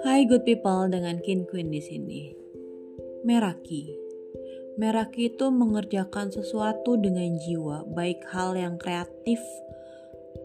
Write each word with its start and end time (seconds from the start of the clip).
Hai 0.00 0.24
good 0.24 0.48
people 0.48 0.88
dengan 0.88 1.20
Kin 1.20 1.44
Queen 1.44 1.68
di 1.68 1.76
sini. 1.76 2.32
Meraki. 3.28 3.92
Meraki 4.80 5.28
itu 5.28 5.52
mengerjakan 5.52 6.32
sesuatu 6.32 6.96
dengan 6.96 7.36
jiwa, 7.36 7.84
baik 7.84 8.24
hal 8.32 8.56
yang 8.56 8.80
kreatif 8.80 9.36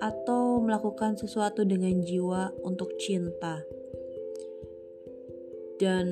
atau 0.00 0.56
melakukan 0.64 1.20
sesuatu 1.20 1.68
dengan 1.68 2.00
jiwa 2.00 2.48
untuk 2.64 2.96
cinta. 2.96 3.60
Dan 5.76 6.08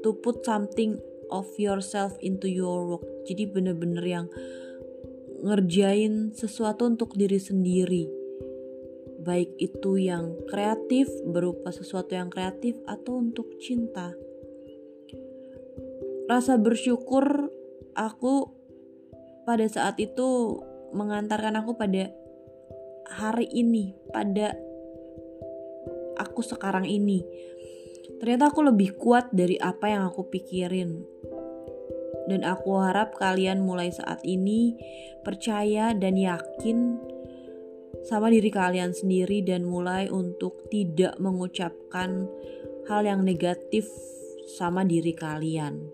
to 0.00 0.16
put 0.24 0.40
something 0.40 0.96
of 1.28 1.52
yourself 1.60 2.16
into 2.24 2.48
your 2.48 2.88
work. 2.88 3.04
Jadi 3.28 3.52
bener-bener 3.52 4.04
yang 4.08 4.26
ngerjain 5.44 6.32
sesuatu 6.32 6.88
untuk 6.88 7.12
diri 7.20 7.36
sendiri 7.36 8.25
baik 9.26 9.58
itu 9.58 9.98
yang 9.98 10.38
kreatif 10.46 11.10
berupa 11.26 11.74
sesuatu 11.74 12.14
yang 12.14 12.30
kreatif 12.30 12.78
atau 12.86 13.18
untuk 13.18 13.50
cinta. 13.58 14.14
Rasa 16.30 16.54
bersyukur 16.62 17.50
aku 17.98 18.54
pada 19.42 19.66
saat 19.66 19.98
itu 19.98 20.62
mengantarkan 20.94 21.58
aku 21.58 21.74
pada 21.74 22.14
hari 23.10 23.50
ini, 23.50 23.98
pada 24.14 24.54
aku 26.18 26.42
sekarang 26.42 26.86
ini. 26.86 27.22
Ternyata 28.22 28.54
aku 28.54 28.62
lebih 28.64 28.96
kuat 28.96 29.30
dari 29.34 29.58
apa 29.58 29.90
yang 29.90 30.02
aku 30.06 30.26
pikirin. 30.30 31.02
Dan 32.26 32.42
aku 32.42 32.74
harap 32.82 33.14
kalian 33.14 33.62
mulai 33.62 33.94
saat 33.94 34.18
ini 34.26 34.74
percaya 35.22 35.94
dan 35.94 36.18
yakin 36.18 36.98
sama 38.04 38.28
diri 38.28 38.52
kalian 38.52 38.92
sendiri 38.92 39.40
dan 39.40 39.64
mulai 39.64 40.12
untuk 40.12 40.68
tidak 40.68 41.16
mengucapkan 41.16 42.28
hal 42.90 43.02
yang 43.06 43.24
negatif 43.24 43.88
sama 44.58 44.84
diri 44.84 45.16
kalian. 45.16 45.88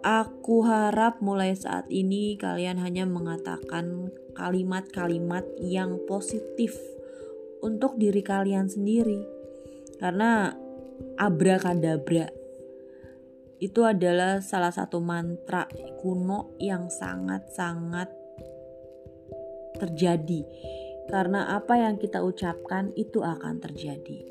Aku 0.00 0.64
harap 0.64 1.20
mulai 1.20 1.52
saat 1.52 1.84
ini 1.92 2.36
kalian 2.40 2.80
hanya 2.80 3.04
mengatakan 3.04 4.08
kalimat-kalimat 4.32 5.44
yang 5.60 6.00
positif 6.08 6.72
untuk 7.60 8.00
diri 8.00 8.24
kalian 8.24 8.64
sendiri. 8.64 9.20
Karena 10.00 10.56
abrakadabra 11.20 12.32
itu 13.60 13.84
adalah 13.84 14.40
salah 14.40 14.72
satu 14.72 15.04
mantra 15.04 15.68
kuno 16.00 16.56
yang 16.56 16.88
sangat-sangat 16.88 18.19
terjadi 19.80 20.44
karena 21.08 21.56
apa 21.56 21.74
yang 21.74 21.96
kita 21.96 22.22
ucapkan 22.22 22.92
itu 22.94 23.24
akan 23.24 23.58
terjadi. 23.58 24.30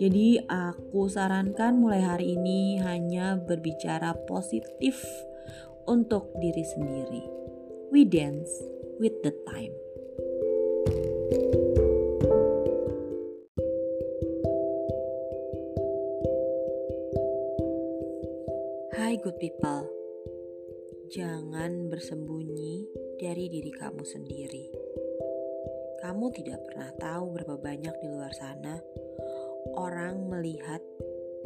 Jadi 0.00 0.40
aku 0.48 1.12
sarankan 1.12 1.76
mulai 1.76 2.00
hari 2.00 2.32
ini 2.32 2.80
hanya 2.80 3.36
berbicara 3.36 4.16
positif 4.24 4.96
untuk 5.84 6.32
diri 6.40 6.64
sendiri. 6.64 7.24
We 7.92 8.08
dance 8.08 8.48
with 8.96 9.20
the 9.20 9.36
time. 9.44 9.76
Hai 18.96 19.20
good 19.20 19.36
people. 19.36 19.99
Jangan 21.10 21.90
bersembunyi 21.90 22.86
dari 23.18 23.50
diri 23.50 23.74
kamu 23.74 24.06
sendiri. 24.06 24.70
Kamu 25.98 26.30
tidak 26.30 26.62
pernah 26.70 26.94
tahu 26.94 27.34
berapa 27.34 27.58
banyak 27.58 27.98
di 27.98 28.06
luar 28.06 28.30
sana 28.30 28.78
orang 29.74 30.30
melihat 30.30 30.78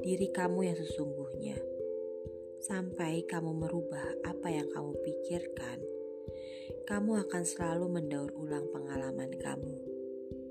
diri 0.04 0.28
kamu 0.28 0.68
yang 0.68 0.76
sesungguhnya. 0.76 1.56
Sampai 2.60 3.24
kamu 3.24 3.56
merubah 3.56 4.28
apa 4.28 4.52
yang 4.52 4.68
kamu 4.68 5.00
pikirkan, 5.00 5.80
kamu 6.84 7.24
akan 7.24 7.42
selalu 7.48 7.88
mendaur 7.88 8.36
ulang 8.36 8.68
pengalaman 8.68 9.32
kamu. 9.40 9.80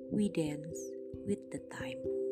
We 0.09 0.33
dance 0.33 0.89
with 1.21 1.53
the 1.53 1.61
time. 1.69 2.22